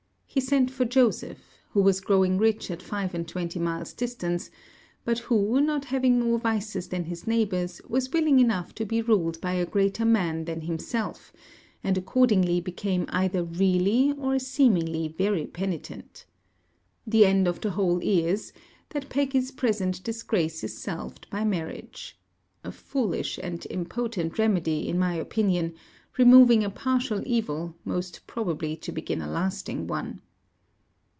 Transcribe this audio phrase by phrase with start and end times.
[0.33, 4.49] He sent for Joseph, who was growing rich at five and twenty miles distance,
[5.03, 9.41] but who not having more vices than his neighbours was willing enough to be ruled
[9.41, 11.33] by a greater man than himself,
[11.83, 16.25] and accordingly became either really or seemingly very penitent.
[17.05, 18.53] The end of the whole is,
[18.91, 22.17] that Peggy's present disgrace is salved by marriage.
[22.63, 25.73] A foolish and impotent remedy, in my opinion;
[26.17, 30.19] removing a partial evil, most probably to begin a lasting one.